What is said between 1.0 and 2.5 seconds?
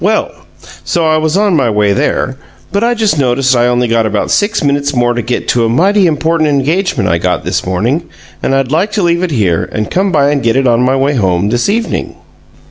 I was on my way there,